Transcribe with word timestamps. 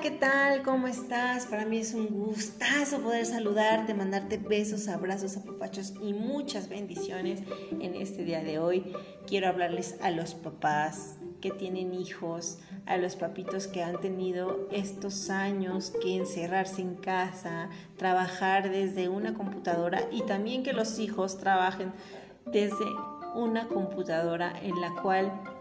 ¿qué 0.00 0.10
tal? 0.12 0.62
¿Cómo 0.62 0.86
estás? 0.86 1.46
Para 1.46 1.64
mí 1.64 1.78
es 1.78 1.92
un 1.92 2.06
gustazo 2.06 3.00
poder 3.00 3.26
saludarte, 3.26 3.94
mandarte 3.94 4.36
besos, 4.36 4.86
abrazos, 4.86 5.36
apapachos 5.36 5.94
y 6.00 6.12
muchas 6.12 6.68
bendiciones 6.68 7.40
en 7.80 7.96
este 7.96 8.22
día 8.22 8.40
de 8.44 8.60
hoy. 8.60 8.92
Quiero 9.26 9.48
hablarles 9.48 9.96
a 10.00 10.12
los 10.12 10.34
papás 10.34 11.16
que 11.40 11.50
tienen 11.50 11.94
hijos, 11.94 12.60
a 12.86 12.96
los 12.96 13.16
papitos 13.16 13.66
que 13.66 13.82
han 13.82 14.00
tenido 14.00 14.68
estos 14.70 15.30
años 15.30 15.92
que 16.00 16.16
encerrarse 16.16 16.80
en 16.80 16.94
casa, 16.94 17.68
trabajar 17.96 18.70
desde 18.70 19.08
una 19.08 19.34
computadora 19.34 20.02
y 20.12 20.22
también 20.22 20.62
que 20.62 20.74
los 20.74 21.00
hijos 21.00 21.38
trabajen 21.38 21.92
desde 22.46 22.86
una 23.34 23.66
computadora 23.66 24.52
en 24.62 24.80
la 24.80 24.94
cual 25.02 25.57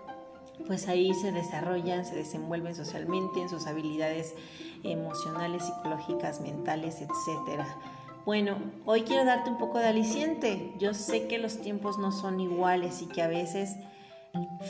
pues 0.68 0.88
ahí 0.88 1.14
se 1.14 1.32
desarrollan, 1.32 2.06
se 2.06 2.16
desenvuelven 2.16 2.76
socialmente 2.76 3.42
en 3.42 3.50
sus 3.50 3.66
habilidades 3.68 4.36
emocionales, 4.84 5.64
psicológicas, 5.64 6.42
mentales, 6.42 7.02
etc. 7.02 7.64
Bueno, 8.26 8.58
hoy 8.86 9.04
quiero 9.04 9.24
darte 9.24 9.50
un 9.50 9.58
poco 9.58 9.80
de 9.80 9.88
aliciente. 9.88 10.74
Yo 10.78 10.94
sé 10.94 11.28
que 11.28 11.38
los 11.38 11.62
tiempos 11.62 11.98
no 11.98 12.12
son 12.12 12.42
iguales 12.42 13.02
y 13.02 13.08
que 13.08 13.22
a 13.22 13.28
veces 13.28 13.78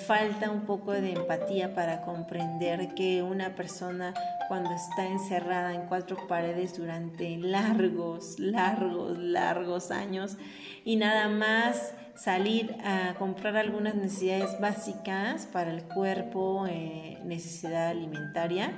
falta 0.05 0.51
un 0.51 0.61
poco 0.61 0.91
de 0.91 1.13
empatía 1.13 1.73
para 1.73 2.01
comprender 2.01 2.93
que 2.95 3.23
una 3.23 3.55
persona 3.55 4.13
cuando 4.47 4.71
está 4.73 5.05
encerrada 5.05 5.73
en 5.73 5.87
cuatro 5.87 6.27
paredes 6.27 6.77
durante 6.77 7.37
largos, 7.37 8.39
largos, 8.39 9.17
largos 9.17 9.91
años 9.91 10.37
y 10.85 10.95
nada 10.95 11.29
más 11.29 11.93
salir 12.15 12.75
a 12.83 13.13
comprar 13.19 13.57
algunas 13.57 13.95
necesidades 13.95 14.59
básicas 14.59 15.45
para 15.47 15.71
el 15.71 15.83
cuerpo, 15.83 16.65
eh, 16.67 17.19
necesidad 17.25 17.89
alimentaria, 17.89 18.73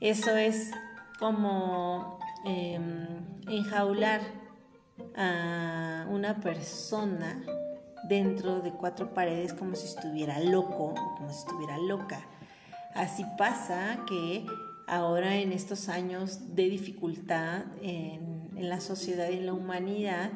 eso 0.00 0.36
es 0.36 0.70
como 1.18 2.18
em, 2.44 3.06
enjaular 3.48 4.20
a 5.16 6.06
una 6.10 6.40
persona 6.40 7.42
dentro 8.08 8.60
de 8.60 8.70
cuatro 8.72 9.14
paredes 9.14 9.52
como 9.52 9.74
si 9.74 9.86
estuviera 9.86 10.40
loco 10.40 10.94
como 11.16 11.32
si 11.32 11.38
estuviera 11.38 11.78
loca. 11.78 12.20
Así 12.94 13.24
pasa 13.36 13.98
que 14.06 14.46
ahora 14.86 15.36
en 15.36 15.52
estos 15.52 15.88
años 15.88 16.54
de 16.54 16.68
dificultad 16.68 17.64
en, 17.82 18.50
en 18.56 18.68
la 18.68 18.80
sociedad 18.80 19.28
y 19.30 19.38
en 19.38 19.46
la 19.46 19.52
humanidad, 19.52 20.30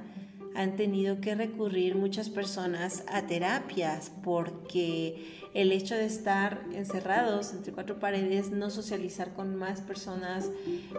han 0.55 0.74
tenido 0.74 1.20
que 1.20 1.36
recurrir 1.36 1.94
muchas 1.94 2.30
personas 2.30 3.05
a 3.08 3.22
terapias 3.22 4.11
porque 4.24 5.50
el 5.55 5.70
hecho 5.70 5.94
de 5.94 6.06
estar 6.06 6.62
encerrados 6.72 7.52
entre 7.52 7.72
cuatro 7.72 8.00
paredes, 8.00 8.50
no 8.50 8.70
socializar 8.70 9.34
con 9.34 9.55
más 9.55 9.80
personas, 9.80 10.50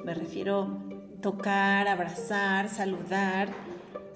me 0.05 0.13
refiero 0.13 0.79
tocar, 1.21 1.87
abrazar, 1.87 2.69
saludar, 2.69 3.49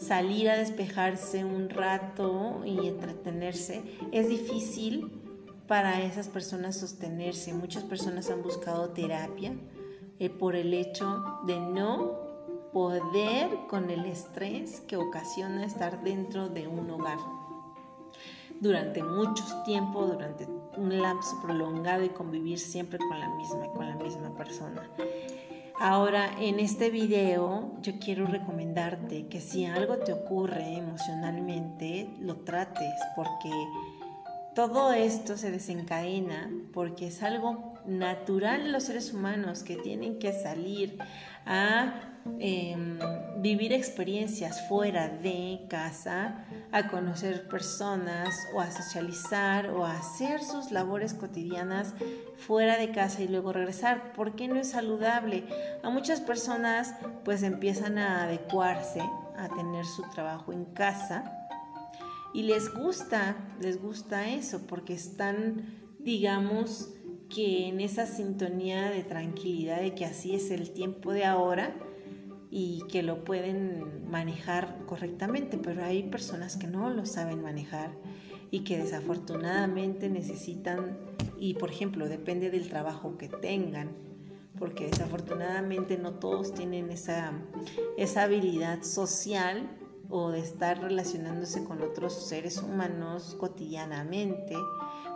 salir 0.04 0.50
a 0.50 0.58
despejarse 0.58 1.46
un 1.46 1.70
rato 1.70 2.62
y 2.66 2.88
entretenerse, 2.88 3.84
es 4.12 4.28
difícil 4.30 5.12
para 5.68 6.02
esas 6.02 6.28
personas 6.28 6.78
sostenerse. 6.78 7.54
Muchas 7.54 7.84
personas 7.84 8.30
han 8.30 8.44
buscado 8.44 8.90
terapia 8.90 9.54
eh, 10.20 10.30
por 10.30 10.56
el 10.56 10.74
hecho 10.74 11.24
de 11.46 11.60
no 11.60 12.24
poder 12.74 13.50
con 13.70 13.90
el 13.90 14.06
estrés 14.06 14.82
que 14.82 14.98
ocasiona 14.98 15.66
estar 15.66 16.04
dentro 16.04 16.50
de 16.50 16.68
un 16.68 16.90
hogar 16.90 17.20
durante 18.60 19.04
mucho 19.04 19.44
tiempo, 19.66 20.06
durante 20.06 20.48
un 20.78 21.02
lapso 21.02 21.40
prolongado 21.42 22.04
y 22.04 22.10
convivir 22.10 22.60
siempre 22.60 22.98
con 22.98 23.20
la 23.20 23.30
misma, 23.36 23.68
con 23.74 23.88
la 23.88 23.96
misma 23.96 24.34
persona. 24.36 24.90
Ahora, 25.86 26.32
en 26.40 26.62
este 26.62 26.90
video 26.90 27.74
yo 27.82 28.00
quiero 28.00 28.26
recomendarte 28.26 29.28
que 29.28 29.42
si 29.42 29.66
algo 29.66 29.98
te 29.98 30.14
ocurre 30.14 30.78
emocionalmente, 30.78 32.08
lo 32.22 32.38
trates 32.38 32.94
porque 33.18 33.52
todo 34.56 34.94
esto 34.94 35.36
se 35.36 35.52
desencadena 35.52 36.50
porque 36.72 37.08
es 37.08 37.22
algo 37.22 37.74
natural 37.86 38.62
en 38.62 38.72
los 38.72 38.84
seres 38.84 39.14
humanos 39.14 39.64
que 39.64 39.76
tienen 39.76 40.20
que 40.20 40.32
salir 40.32 41.00
a 41.46 42.13
Em, 42.40 43.00
vivir 43.42 43.74
experiencias 43.74 44.66
fuera 44.70 45.10
de 45.10 45.66
casa, 45.70 46.46
a 46.72 46.88
conocer 46.88 47.50
personas 47.50 48.34
o 48.56 48.62
a 48.62 48.72
socializar 48.72 49.70
o 49.72 49.86
a 49.86 49.98
hacer 49.98 50.42
sus 50.42 50.72
labores 50.72 51.14
cotidianas 51.14 51.94
fuera 52.38 52.78
de 52.78 52.92
casa 52.92 53.22
y 53.22 53.28
luego 53.28 53.52
regresar. 53.52 54.14
¿Por 54.14 54.36
qué 54.36 54.48
no 54.48 54.56
es 54.56 54.70
saludable? 54.70 55.44
A 55.84 55.90
muchas 55.90 56.22
personas 56.22 56.96
pues 57.26 57.44
empiezan 57.44 57.98
a 57.98 58.24
adecuarse 58.24 59.02
a 59.38 59.50
tener 59.50 59.86
su 59.86 60.04
trabajo 60.14 60.54
en 60.54 60.64
casa 60.66 61.48
y 62.34 62.44
les 62.44 62.74
gusta, 62.74 63.36
les 63.60 63.82
gusta 63.82 64.30
eso 64.30 64.66
porque 64.66 64.94
están, 64.94 65.66
digamos, 66.00 66.94
que 67.30 67.68
en 67.68 67.82
esa 67.82 68.06
sintonía 68.06 68.90
de 68.90 69.04
tranquilidad 69.04 69.82
de 69.82 69.94
que 69.94 70.06
así 70.06 70.36
es 70.36 70.52
el 70.52 70.72
tiempo 70.72 71.12
de 71.12 71.26
ahora 71.26 71.76
y 72.56 72.84
que 72.88 73.02
lo 73.02 73.24
pueden 73.24 74.08
manejar 74.12 74.78
correctamente, 74.86 75.58
pero 75.58 75.84
hay 75.84 76.04
personas 76.04 76.56
que 76.56 76.68
no 76.68 76.92
lo 76.92 77.04
saben 77.04 77.42
manejar 77.42 77.90
y 78.52 78.60
que 78.60 78.78
desafortunadamente 78.78 80.08
necesitan, 80.08 81.00
y 81.40 81.56
por 81.56 81.72
ejemplo, 81.72 82.08
depende 82.08 82.52
del 82.52 82.70
trabajo 82.70 83.18
que 83.18 83.28
tengan, 83.28 83.90
porque 84.60 84.86
desafortunadamente 84.86 85.98
no 85.98 86.14
todos 86.20 86.54
tienen 86.54 86.92
esa, 86.92 87.34
esa 87.98 88.22
habilidad 88.22 88.84
social 88.84 89.68
o 90.12 90.30
de 90.30 90.42
estar 90.42 90.80
relacionándose 90.80 91.64
con 91.64 91.82
otros 91.82 92.14
seres 92.28 92.62
humanos 92.62 93.36
cotidianamente, 93.40 94.56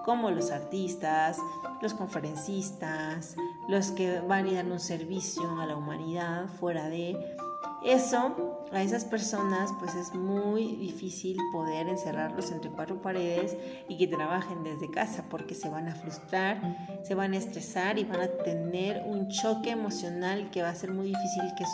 como 0.07 0.31
los 0.31 0.51
artistas, 0.51 1.37
los 1.81 1.93
conferencistas, 1.93 3.35
los 3.67 3.91
que 3.91 4.21
van 4.21 4.47
a 4.47 4.53
dar 4.53 4.65
un 4.65 4.79
servicio 4.79 5.59
a 5.59 5.65
la 5.65 5.75
humanidad 5.75 6.47
fuera 6.61 6.87
de 6.87 7.35
eso, 7.83 8.65
a 8.71 8.81
esas 8.81 9.03
personas 9.03 9.69
pues 9.79 9.95
es 9.95 10.15
muy 10.15 10.77
difícil 10.77 11.35
poder 11.51 11.89
encerrarlos 11.89 12.51
entre 12.51 12.71
cuatro 12.71 13.01
paredes 13.01 13.57
y 13.89 13.97
que 13.97 14.07
trabajen 14.07 14.63
desde 14.63 14.89
casa 14.89 15.25
porque 15.29 15.53
se 15.53 15.67
van 15.67 15.89
a 15.89 15.95
frustrar, 15.95 17.01
se 17.03 17.13
van 17.13 17.33
a 17.33 17.37
estresar 17.37 17.99
y 17.99 18.05
van 18.05 18.21
a 18.21 18.27
tener 18.29 19.03
un 19.05 19.27
choque 19.27 19.71
emocional 19.71 20.49
que 20.51 20.61
va 20.61 20.69
a 20.69 20.75
ser 20.75 20.93
muy 20.93 21.07
difícil 21.07 21.43
que 21.57 21.65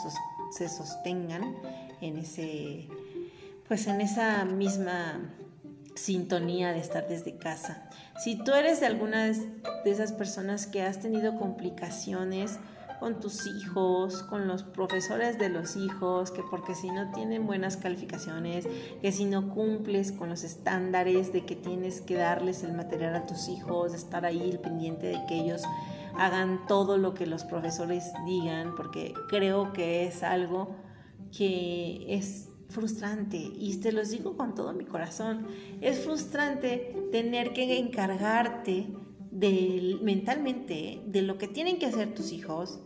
se 0.58 0.70
sostengan 0.70 1.56
en 2.02 2.18
ese 2.18 2.88
pues 3.68 3.86
en 3.86 4.02
esa 4.02 4.44
misma 4.44 5.22
sintonía 5.96 6.72
de 6.72 6.80
estar 6.80 7.08
desde 7.08 7.38
casa. 7.38 7.90
Si 8.24 8.36
tú 8.44 8.54
eres 8.54 8.80
de 8.80 8.88
alguna 8.88 9.28
de 9.28 9.92
esas 9.92 10.12
personas 10.12 10.68
que 10.68 10.82
has 10.82 11.00
tenido 11.00 11.38
complicaciones 11.38 12.60
con 13.00 13.20
tus 13.20 13.48
hijos, 13.48 14.24
con 14.24 14.48
los 14.48 14.64
profesores 14.64 15.38
de 15.38 15.50
los 15.50 15.76
hijos, 15.76 16.32
que 16.32 16.42
porque 16.50 16.74
si 16.74 16.90
no 16.90 17.12
tienen 17.12 17.46
buenas 17.46 17.76
calificaciones, 17.76 18.66
que 19.02 19.12
si 19.12 19.26
no 19.26 19.54
cumples 19.54 20.14
con 20.14 20.30
los 20.30 20.46
estándares 20.46 21.34
de 21.34 21.46
que 21.46 21.58
tienes 21.58 22.00
que 22.00 22.16
darles 22.16 22.64
el 22.64 22.72
material 22.72 23.14
a 23.16 23.26
tus 23.26 23.50
hijos, 23.50 23.94
estar 23.94 24.26
ahí 24.26 24.58
pendiente 24.64 25.08
de 25.08 25.20
que 25.28 25.36
ellos 25.36 25.64
hagan 26.18 26.66
todo 26.66 26.98
lo 26.98 27.14
que 27.14 27.26
los 27.26 27.44
profesores 27.44 28.14
digan, 28.26 28.74
porque 28.78 29.14
creo 29.28 29.74
que 29.74 30.06
es 30.06 30.24
algo 30.24 30.78
que 31.36 32.06
es 32.08 32.53
frustrante 32.74 33.38
y 33.38 33.78
te 33.78 33.92
los 33.92 34.10
digo 34.10 34.36
con 34.36 34.56
todo 34.56 34.74
mi 34.74 34.86
corazón. 34.86 35.48
Es 35.80 36.00
frustrante 36.00 36.96
tener 37.12 37.54
que 37.54 37.78
encargarte 37.78 38.88
de, 39.32 39.98
mentalmente 40.02 41.02
de 41.06 41.22
lo 41.22 41.38
que 41.38 41.48
tienen 41.48 41.80
que 41.80 41.88
hacer 41.88 42.14
tus 42.14 42.32
hijos, 42.32 42.80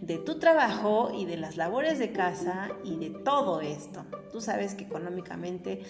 de 0.00 0.18
tu 0.18 0.38
trabajo 0.38 1.10
y 1.16 1.24
de 1.24 1.36
las 1.36 1.56
labores 1.56 1.98
de 1.98 2.12
casa 2.12 2.70
y 2.84 2.96
de 2.96 3.10
todo 3.10 3.60
esto. 3.60 4.04
Tú 4.32 4.40
sabes 4.40 4.74
que 4.74 4.84
económicamente 4.84 5.82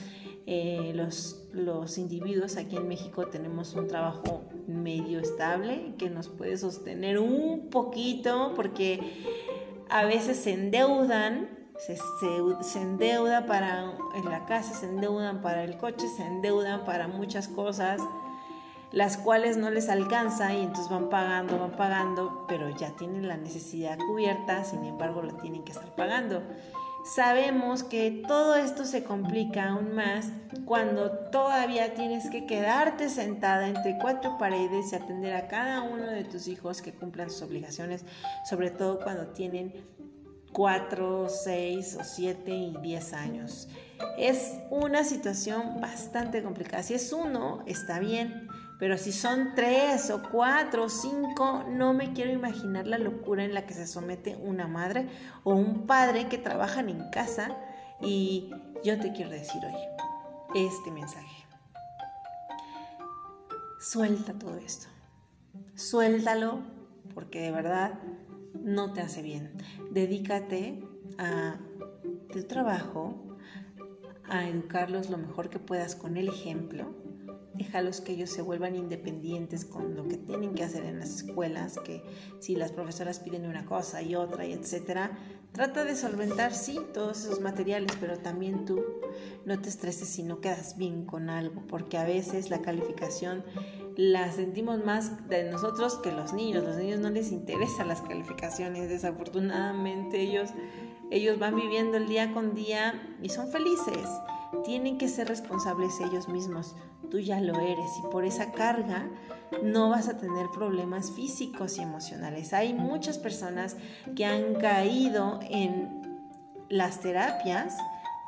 eh, 0.47 0.93
los, 0.95 1.49
los 1.53 1.99
individuos 1.99 2.57
aquí 2.57 2.77
en 2.77 2.87
México 2.87 3.27
tenemos 3.29 3.75
un 3.75 3.89
trabajo 3.89 4.45
medio 4.69 5.19
estable 5.19 5.95
que 5.99 6.11
nos 6.11 6.29
puede 6.29 6.57
sostener 6.59 7.19
un 7.19 7.71
poquito 7.71 8.53
porque 8.55 9.01
a 9.89 10.05
veces 10.05 10.37
se 10.37 10.53
endeudan 10.53 11.54
se, 11.79 11.97
se, 11.97 12.81
endeuda 12.81 13.47
para 13.47 13.93
en 14.15 14.25
la 14.27 14.47
casa, 14.47 14.75
se 14.75 14.87
endeudan 14.87 15.43
para 15.43 15.65
el 15.65 15.77
coche, 15.77 16.07
se 16.09 16.25
endeudan 16.25 16.85
para 16.85 17.09
muchas 17.09 17.49
cosas, 17.49 18.01
las 18.93 19.17
cuales 19.17 19.57
no 19.57 19.71
les 19.71 19.89
alcanza 19.89 20.55
y 20.55 20.63
entonces 20.63 20.89
van 20.89 21.09
pagando, 21.11 21.59
van 21.59 21.73
pagando, 21.73 22.45
pero 22.47 22.71
ya 22.71 22.95
tienen 22.97 23.27
la 23.27 23.37
necesidad 23.37 23.99
cubierta, 23.99 24.65
sin 24.65 24.85
embargo 24.85 25.23
la 25.23 25.37
tienen 25.39 25.65
que 25.65 25.73
estar 25.73 25.95
pagando. 25.95 26.43
Sabemos 27.05 27.83
que 27.83 28.23
todo 28.27 28.57
esto 28.57 28.87
se 28.87 29.05
complica 29.05 29.69
aún 29.69 29.95
más 29.95 30.31
cuando 30.65 31.11
todavía 31.11 31.93
tienes 31.93 32.31
que 32.31 32.47
quedarte 32.47 33.11
sentada 33.11 33.69
entre 33.69 33.99
cuatro 34.01 34.39
paredes 34.39 34.91
y 34.91 34.97
atender 34.97 35.35
a 35.35 35.49
cada 35.49 35.83
uno 35.83 36.07
de 36.07 36.25
tus 36.25 36.49
hijos 36.49 36.81
que 36.81 36.95
cumplan 36.95 37.29
sus 37.29 37.43
obligaciones, 37.43 38.07
sobre 38.49 38.71
todo 38.71 39.01
cuando 39.01 39.27
tienen 39.27 39.75
cuatro, 40.55 41.29
seis 41.29 41.99
o 42.01 42.05
siete 42.05 42.53
y 42.53 42.75
diez 42.81 43.13
años. 43.13 43.69
Es 44.17 44.55
una 44.71 45.05
situación 45.05 45.81
bastante 45.81 46.43
complicada. 46.43 46.83
Si 46.83 46.95
es 46.95 47.13
uno, 47.13 47.63
está 47.67 47.99
bien, 47.99 48.49
pero 48.79 48.97
si 48.97 49.13
son 49.13 49.55
tres 49.55 50.11
o 50.11 50.23
cuatro 50.31 50.85
o 50.85 50.89
cinco, 50.89 51.65
no 51.69 51.93
me 51.93 52.13
quiero 52.13 52.33
imaginar 52.33 52.87
la 52.87 52.99
locura 52.99 53.45
en 53.45 53.53
la 53.53 53.67
que 53.67 53.75
se 53.75 53.87
somete 53.87 54.37
una 54.37 54.67
madre 54.67 55.09
o 55.43 55.55
un 55.55 55.87
padre 55.87 56.29
que 56.29 56.39
trabajan 56.39 56.89
en 56.89 57.11
casa. 57.11 57.57
Y 58.01 58.51
yo 58.85 58.99
te 58.99 59.13
quiero 59.13 59.31
decir 59.31 59.61
hoy 59.65 60.65
este 60.67 60.91
mensaje. 60.91 61.47
Suelta 63.81 64.33
todo 64.33 64.57
esto. 64.57 64.87
Suéltalo 65.75 66.61
porque 67.15 67.41
de 67.41 67.51
verdad 67.51 67.99
no 68.63 68.93
te 68.93 69.01
hace 69.01 69.23
bien. 69.23 69.53
Dedícate 69.91 70.83
a 71.19 71.59
tu 72.33 72.43
trabajo, 72.45 73.37
a 74.29 74.49
educarlos 74.49 75.11
lo 75.11 75.19
mejor 75.19 75.51
que 75.51 75.59
puedas 75.59 75.95
con 75.95 76.17
el 76.17 76.29
ejemplo 76.29 77.05
déjalos 77.55 78.01
que 78.01 78.13
ellos 78.13 78.31
se 78.31 78.43
vuelvan 78.43 78.75
independientes 78.75 79.65
con 79.65 79.95
lo 79.95 80.07
que 80.09 80.17
tienen 80.17 80.55
que 80.55 80.65
hacer 80.65 80.85
en 80.85 80.99
las 80.99 81.17
escuelas, 81.17 81.79
que 81.85 82.03
si 82.41 82.57
las 82.57 82.73
profesoras 82.73 83.21
piden 83.21 83.47
una 83.47 83.65
cosa 83.65 84.03
y 84.03 84.17
otra 84.17 84.45
y 84.45 84.53
etcétera, 84.53 85.17
trata 85.55 85.85
de 85.85 85.95
solventar 85.95 86.53
sí 86.53 86.81
todos 86.93 87.25
esos 87.25 87.41
materiales, 87.41 87.93
pero 88.01 88.19
también 88.19 88.65
tú 88.65 88.85
no 89.45 89.61
te 89.61 89.69
estreses 89.69 90.09
si 90.09 90.25
no 90.25 90.41
quedas 90.41 90.77
bien 90.77 91.07
con 91.07 91.31
algo, 91.31 91.63
porque 91.69 91.97
a 91.97 92.05
veces 92.05 92.51
la 92.51 92.61
calificación 92.61 93.45
la 93.97 94.33
sentimos 94.33 94.85
más 94.85 95.29
de 95.29 95.49
nosotros 95.49 95.95
que 96.03 96.11
los 96.11 96.33
niños. 96.33 96.65
Los 96.65 96.77
niños 96.77 96.99
no 96.99 97.09
les 97.09 97.31
interesan 97.31 97.87
las 97.87 98.03
calificaciones, 98.03 98.89
desafortunadamente 98.89 100.21
ellos 100.21 100.51
ellos 101.11 101.39
van 101.39 101.55
viviendo 101.55 101.97
el 101.99 102.09
día 102.09 102.33
con 102.33 102.55
día 102.57 103.17
y 103.23 103.29
son 103.29 103.49
felices. 103.49 104.09
Tienen 104.63 104.99
que 104.99 105.09
ser 105.09 105.29
responsables 105.29 106.01
ellos 106.01 106.29
mismos 106.29 106.77
tú 107.15 107.21
ya 107.21 107.41
lo 107.41 107.61
eres 107.61 107.91
y 107.99 108.11
por 108.11 108.25
esa 108.25 108.51
carga 108.51 109.09
no 109.63 109.91
vas 109.91 110.09
a 110.09 110.19
tener 110.19 110.49
problemas 110.53 111.13
físicos 111.13 111.79
y 111.79 111.83
emocionales. 111.83 112.53
Hay 112.53 112.75
muchas 112.75 113.19
personas 113.19 113.77
que 114.17 114.25
han 114.25 114.55
caído 114.57 115.39
en 115.49 116.03
las 116.69 117.01
terapias 117.01 117.77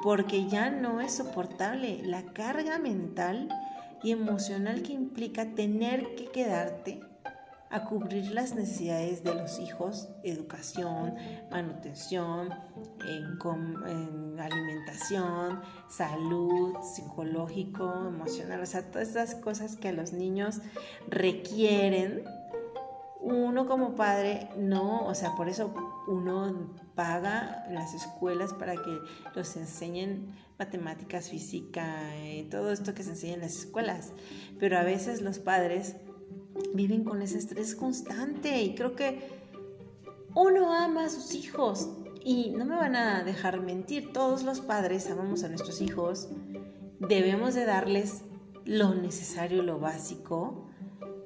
porque 0.02 0.46
ya 0.46 0.70
no 0.70 1.00
es 1.00 1.14
soportable 1.14 2.00
la 2.05 2.23
carga 2.23 2.79
mental 2.79 3.49
y 4.05 4.12
emocional 4.12 4.82
que 4.82 4.93
implica 4.93 5.46
tener 5.46 6.14
que 6.14 6.26
quedarte 6.26 7.00
a 7.76 7.84
cubrir 7.84 8.31
las 8.31 8.55
necesidades 8.55 9.23
de 9.23 9.34
los 9.34 9.58
hijos, 9.58 10.08
educación, 10.23 11.14
manutención, 11.50 12.49
en, 13.06 14.40
alimentación, 14.40 15.61
salud, 15.88 16.75
psicológico, 16.81 18.08
emocional, 18.08 18.62
o 18.62 18.67
sea, 18.67 18.90
todas 18.90 19.11
esas 19.11 19.34
cosas 19.34 19.76
que 19.76 19.93
los 19.93 20.12
niños 20.12 20.61
requieren. 21.08 22.25
Uno 23.20 23.67
como 23.67 23.94
padre 23.94 24.49
no, 24.56 25.05
o 25.06 25.14
sea, 25.14 25.34
por 25.34 25.49
eso 25.49 25.75
uno 26.06 26.75
paga 26.94 27.67
las 27.70 27.93
escuelas 27.93 28.55
para 28.55 28.75
que 28.75 28.99
los 29.34 29.56
enseñen 29.56 30.34
matemáticas, 30.58 31.29
física, 31.29 32.14
eh, 32.17 32.46
todo 32.50 32.72
esto 32.72 32.94
que 32.94 33.02
se 33.02 33.11
enseña 33.11 33.34
en 33.34 33.40
las 33.40 33.56
escuelas. 33.56 34.12
Pero 34.58 34.79
a 34.79 34.82
veces 34.82 35.20
los 35.20 35.38
padres 35.38 35.96
viven 36.75 37.05
con 37.05 37.23
ese 37.23 37.38
estrés 37.38 37.75
constante 37.75 38.62
y 38.62 38.75
creo 38.75 38.94
que 38.94 39.20
uno 40.35 40.73
ama 40.73 41.06
a 41.06 41.08
sus 41.08 41.35
hijos 41.35 41.88
y 42.23 42.50
no 42.50 42.64
me 42.64 42.76
van 42.76 42.97
a 42.97 43.25
dejar 43.25 43.61
mentir, 43.61 44.12
todos 44.12 44.43
los 44.43 44.61
padres 44.61 45.08
amamos 45.11 45.44
a 45.44 45.49
nuestros 45.49 45.81
hijos, 45.81 46.29
debemos 46.99 47.55
de 47.55 47.64
darles 47.64 48.23
lo 48.64 48.94
necesario, 48.94 49.62
lo 49.62 49.79
básico 49.79 50.67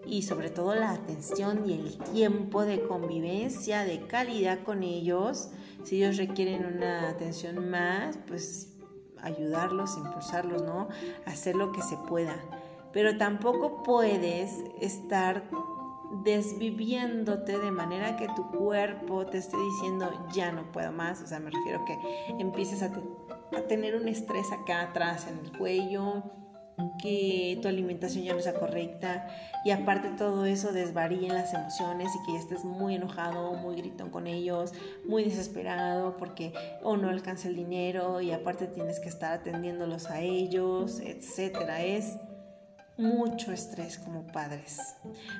y 0.07 0.23
sobre 0.23 0.51
todo 0.51 0.75
la 0.75 0.91
atención 0.91 1.69
y 1.69 1.73
el 1.73 1.99
tiempo 1.99 2.65
de 2.65 2.83
convivencia, 2.83 3.85
de 3.85 4.07
calidad 4.07 4.63
con 4.63 4.83
ellos. 4.83 5.51
Si 5.85 5.97
ellos 5.97 6.17
requieren 6.17 6.67
una 6.67 7.09
atención 7.09 7.71
más, 7.71 8.19
pues 8.27 8.75
ayudarlos, 9.23 9.97
impulsarlos, 9.97 10.63
¿no? 10.63 10.89
Hacer 11.27 11.55
lo 11.55 11.73
que 11.73 11.83
se 11.83 11.97
pueda 12.09 12.37
pero 12.93 13.17
tampoco 13.17 13.83
puedes 13.83 14.53
estar 14.81 15.45
desviviéndote 16.11 17.59
de 17.59 17.71
manera 17.71 18.17
que 18.17 18.27
tu 18.29 18.51
cuerpo 18.51 19.27
te 19.27 19.39
esté 19.39 19.57
diciendo 19.57 20.11
ya 20.33 20.51
no 20.51 20.71
puedo 20.73 20.93
más, 20.93 21.23
o 21.23 21.27
sea, 21.27 21.39
me 21.39 21.51
refiero 21.51 21.85
que 21.85 21.97
empieces 22.39 22.83
a, 22.83 22.91
tener 23.69 23.95
un 23.95 24.09
estrés 24.09 24.51
acá 24.53 24.83
atrás 24.83 25.29
en 25.29 25.39
el 25.39 25.57
cuello, 25.57 26.25
que 27.03 27.59
tu 27.61 27.69
alimentación 27.69 28.25
ya 28.25 28.35
no 28.35 28.41
sea 28.41 28.55
correcta 28.55 29.29
y 29.65 29.71
aparte 29.71 30.09
todo 30.11 30.47
eso 30.47 30.73
desvaríen 30.73 31.35
las 31.35 31.53
emociones 31.53 32.09
y 32.15 32.27
que 32.27 32.33
ya 32.33 32.39
estés 32.39 32.65
muy 32.65 32.95
enojado, 32.95 33.53
muy 33.55 33.77
gritón 33.77 34.11
con 34.11 34.27
ellos, 34.27 34.73
muy 35.07 35.25
desesperado 35.25 36.17
porque 36.17 36.53
o 36.83 36.97
no 36.97 37.11
alcanza 37.11 37.49
el 37.49 37.57
dinero 37.57 38.21
y 38.21 38.33
aparte 38.33 38.67
tienes 38.67 38.99
que 38.99 39.09
estar 39.09 39.33
atendiéndolos 39.33 40.07
a 40.07 40.21
ellos, 40.21 41.01
etcétera. 41.01 41.83
Es 41.83 42.17
mucho 43.01 43.53
estrés 43.53 43.99
como 43.99 44.27
padres. 44.27 44.79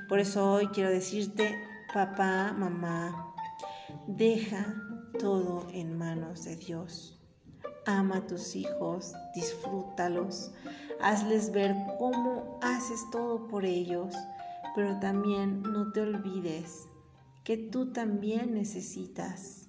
Por 0.09 0.19
eso 0.19 0.51
hoy 0.51 0.69
quiero 0.69 0.91
decirte, 0.91 1.55
papá, 1.93 2.53
mamá, 2.57 3.35
deja 4.07 4.75
todo 5.19 5.69
en 5.73 5.97
manos 5.97 6.45
de 6.45 6.57
Dios. 6.57 7.21
Ama 7.87 8.19
a 8.19 8.27
tus 8.27 8.57
hijos, 8.57 9.13
disfrútalos, 9.35 10.53
hazles 11.01 11.53
ver 11.53 11.75
cómo 11.99 12.59
haces 12.63 13.01
todo 13.11 13.49
por 13.49 13.65
ellos, 13.65 14.15
pero 14.75 14.99
también 15.01 15.63
no 15.63 15.93
te 15.93 16.01
olvides 16.03 16.87
que 17.45 17.57
tú 17.57 17.93
también 17.93 18.55
necesitas, 18.55 19.67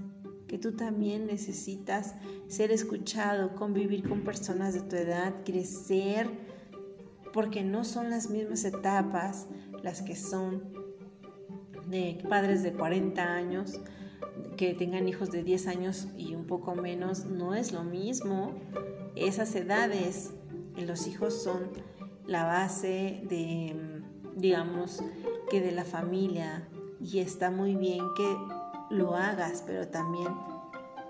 que 0.48 0.58
tú 0.58 0.74
también 0.74 1.26
necesitas 1.26 2.16
ser 2.48 2.72
escuchado, 2.72 3.56
convivir 3.56 4.08
con 4.08 4.22
personas 4.22 4.74
de 4.74 4.82
tu 4.82 4.98
edad, 4.98 5.44
crecer, 5.46 6.30
porque 7.34 7.64
no 7.64 7.84
son 7.84 8.10
las 8.10 8.30
mismas 8.30 8.64
etapas 8.66 9.48
las 9.84 10.02
que 10.02 10.16
son 10.16 10.74
de 11.88 12.24
padres 12.30 12.64
de 12.64 12.74
40 12.74 13.22
años, 13.22 13.80
que 14.58 14.74
tengan 14.74 15.08
hijos 15.08 15.32
de 15.32 15.44
10 15.44 15.68
años 15.68 16.08
y 16.18 16.36
un 16.36 16.46
poco 16.46 16.76
menos, 16.76 17.26
no 17.26 17.54
es 17.54 17.74
lo 17.74 17.84
mismo. 17.84 18.54
Esas 19.16 19.54
edades, 19.56 20.32
los 20.78 21.08
hijos 21.08 21.42
son 21.42 21.70
la 22.26 22.46
base 22.46 23.22
de, 23.28 23.76
digamos, 24.36 25.04
que 25.50 25.62
de 25.62 25.72
la 25.72 25.84
familia 25.84 26.68
y 27.02 27.20
está 27.20 27.52
muy 27.52 27.76
bien 27.76 28.06
que 28.16 28.38
lo 28.90 29.16
hagas, 29.16 29.64
pero 29.66 29.88
también 29.88 30.28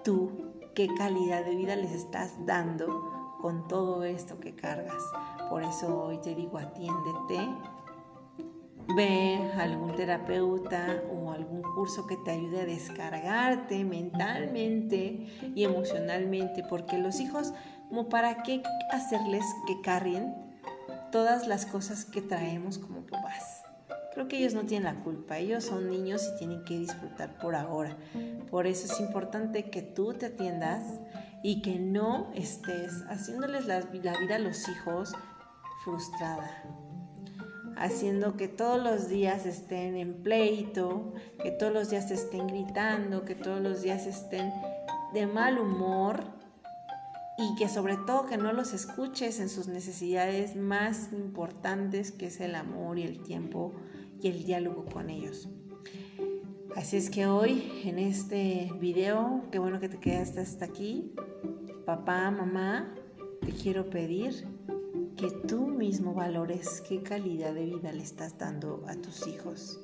tú, 0.04 0.32
qué 0.74 0.88
calidad 0.98 1.46
de 1.46 1.56
vida 1.56 1.76
les 1.76 1.92
estás 1.92 2.34
dando 2.46 3.38
con 3.42 3.68
todo 3.68 4.04
esto 4.04 4.40
que 4.40 4.56
cargas. 4.56 5.02
Por 5.52 5.64
eso 5.64 6.04
hoy 6.06 6.18
te 6.20 6.34
digo, 6.34 6.58
atiéndete, 6.60 7.46
ve 8.96 9.52
a 9.54 9.64
algún 9.64 9.94
terapeuta 9.98 11.04
o 11.14 11.30
algún 11.30 11.62
curso 11.62 12.08
que 12.08 12.16
te 12.16 12.32
ayude 12.32 12.62
a 12.62 12.66
descargarte 12.66 13.84
mentalmente 13.84 15.28
y 15.54 15.66
emocionalmente, 15.66 16.64
porque 16.64 16.98
los 16.98 17.20
hijos, 17.20 17.54
como 17.90 18.08
para 18.08 18.44
qué 18.44 18.64
hacerles 18.92 19.44
que 19.68 19.82
carguen 19.82 20.34
todas 21.12 21.48
las 21.48 21.66
cosas 21.66 22.06
que 22.06 22.22
traemos 22.22 22.78
como 22.78 23.02
papás. 23.02 23.64
Creo 24.14 24.30
que 24.30 24.38
ellos 24.38 24.54
no 24.54 24.64
tienen 24.64 24.96
la 24.96 25.04
culpa, 25.04 25.38
ellos 25.38 25.66
son 25.66 25.90
niños 25.90 26.32
y 26.34 26.38
tienen 26.38 26.64
que 26.64 26.80
disfrutar 26.80 27.38
por 27.40 27.56
ahora. 27.56 27.98
Por 28.50 28.68
eso 28.68 28.86
es 28.86 29.02
importante 29.02 29.70
que 29.70 29.82
tú 29.82 30.14
te 30.14 30.28
atiendas 30.28 30.86
y 31.44 31.62
que 31.62 31.78
no 31.78 32.32
estés 32.36 33.04
haciéndoles 33.10 33.66
la, 33.66 33.82
vida 33.82 34.14
a 34.34 34.40
los 34.40 34.70
hijos 34.70 35.14
frustrada, 35.84 36.64
haciendo 37.76 38.38
que 38.38 38.48
todos 38.48 38.82
los 38.82 39.10
días 39.10 39.46
estén 39.46 39.96
en 39.96 40.22
pleito, 40.22 41.14
que 41.42 41.52
todos 41.52 41.74
los 41.74 41.90
días 41.90 42.12
estén 42.12 42.48
gritando, 42.48 43.26
que 43.26 43.36
todos 43.36 43.62
los 43.62 43.82
días 43.82 44.06
estén 44.06 44.54
de 45.14 45.26
mal 45.26 45.58
humor 45.58 46.24
y 47.38 47.56
que 47.56 47.68
sobre 47.68 47.98
todo 47.98 48.28
que 48.28 48.38
no 48.38 48.54
los 48.54 48.74
escuches 48.74 49.40
en 49.40 49.50
sus 49.50 49.68
necesidades 49.68 50.56
más 50.56 51.12
importantes 51.12 52.12
que 52.12 52.28
es 52.28 52.40
el 52.40 52.56
amor 52.56 53.00
y 53.00 53.04
el 53.04 53.24
tiempo 53.24 53.74
y 54.22 54.28
el 54.28 54.44
diálogo 54.46 54.86
con 54.86 55.10
ellos. 55.10 55.50
Así 56.76 56.98
es 56.98 57.10
que 57.10 57.26
hoy 57.26 57.82
en 57.84 58.00
este 58.00 58.72
video, 58.80 59.44
qué 59.52 59.60
bueno 59.60 59.80
que 59.80 59.90
te 59.90 60.00
quedaste 60.00 60.40
hasta 60.40 60.66
aquí, 60.66 61.14
papá, 61.86 62.32
mamá, 62.32 62.94
te 63.42 63.52
quiero 63.52 63.90
pedir 63.90 64.48
que 65.22 65.30
tú 65.30 65.68
mismo 65.68 66.16
valores 66.16 66.82
qué 66.82 67.04
calidad 67.04 67.54
de 67.54 67.66
vida 67.66 67.92
le 67.92 68.02
estás 68.02 68.40
dando 68.40 68.84
a 68.88 68.96
tus 68.96 69.28
hijos. 69.28 69.80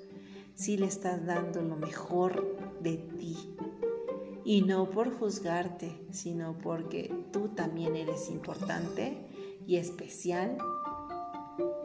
Si 0.56 0.78
le 0.78 0.88
estás 0.88 1.28
dando 1.28 1.62
lo 1.62 1.76
mejor 1.76 2.58
de 2.82 2.98
ti. 2.98 3.38
Y 4.44 4.64
no 4.64 4.90
por 4.90 5.16
juzgarte, 5.16 5.96
sino 6.10 6.58
porque 6.58 7.14
tú 7.32 7.50
también 7.50 7.96
eres 7.96 8.32
importante 8.32 9.28
y 9.68 9.76
especial. 9.76 10.58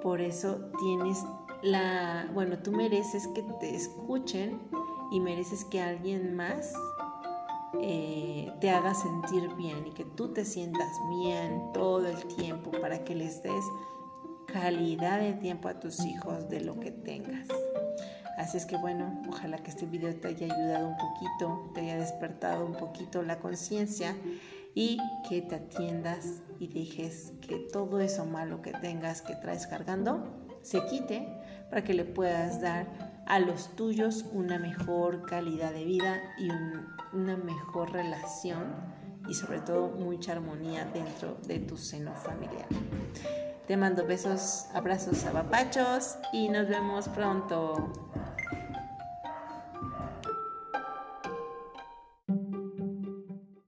Por 0.02 0.22
eso 0.22 0.70
tienes 0.78 1.22
la, 1.62 2.30
bueno, 2.32 2.58
tú 2.60 2.72
mereces 2.72 3.28
que 3.34 3.42
te 3.60 3.74
escuchen 3.74 4.60
y 5.10 5.20
mereces 5.20 5.66
que 5.66 5.82
alguien 5.82 6.34
más 6.34 6.72
eh, 7.82 8.52
te 8.60 8.70
haga 8.70 8.94
sentir 8.94 9.54
bien 9.56 9.86
y 9.86 9.90
que 9.90 10.04
tú 10.04 10.32
te 10.32 10.44
sientas 10.44 10.88
bien 11.10 11.72
todo 11.74 12.06
el 12.06 12.24
tiempo 12.36 12.70
para 12.70 13.02
que 13.04 13.14
les 13.14 13.42
des 13.42 13.64
calidad 14.46 15.18
de 15.18 15.32
tiempo 15.32 15.68
a 15.68 15.80
tus 15.80 16.04
hijos 16.04 16.48
de 16.48 16.60
lo 16.60 16.78
que 16.78 16.90
tengas. 16.90 17.48
Así 18.38 18.56
es 18.56 18.66
que 18.66 18.76
bueno, 18.76 19.22
ojalá 19.28 19.58
que 19.58 19.70
este 19.70 19.86
video 19.86 20.14
te 20.14 20.28
haya 20.28 20.46
ayudado 20.46 20.88
un 20.88 20.96
poquito, 20.96 21.70
te 21.74 21.80
haya 21.80 21.96
despertado 21.96 22.64
un 22.64 22.74
poquito 22.74 23.22
la 23.22 23.38
conciencia 23.38 24.16
y 24.74 24.98
que 25.28 25.42
te 25.42 25.56
atiendas 25.56 26.40
y 26.58 26.68
dejes 26.68 27.32
que 27.40 27.56
todo 27.72 28.00
eso 28.00 28.24
malo 28.24 28.62
que 28.62 28.72
tengas 28.72 29.22
que 29.22 29.34
traes 29.34 29.66
cargando 29.66 30.46
se 30.62 30.84
quite 30.86 31.26
para 31.68 31.84
que 31.84 31.94
le 31.94 32.04
puedas 32.04 32.60
dar 32.60 33.11
a 33.26 33.38
los 33.38 33.74
tuyos 33.76 34.24
una 34.32 34.58
mejor 34.58 35.26
calidad 35.26 35.72
de 35.72 35.84
vida 35.84 36.20
y 36.38 36.50
una 37.16 37.36
mejor 37.36 37.92
relación 37.92 38.74
y 39.28 39.34
sobre 39.34 39.60
todo 39.60 39.88
mucha 39.88 40.32
armonía 40.32 40.84
dentro 40.86 41.36
de 41.46 41.60
tu 41.60 41.76
seno 41.76 42.14
familiar. 42.14 42.66
Te 43.66 43.76
mando 43.76 44.04
besos, 44.04 44.66
abrazos, 44.74 45.24
abapachos 45.24 46.16
y 46.32 46.48
nos 46.48 46.68
vemos 46.68 47.08
pronto. 47.08 47.92